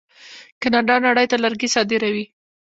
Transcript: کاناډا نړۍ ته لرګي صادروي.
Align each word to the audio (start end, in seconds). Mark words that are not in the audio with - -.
کاناډا 0.61 0.95
نړۍ 1.07 1.25
ته 1.31 1.37
لرګي 1.43 1.69
صادروي. 1.75 2.25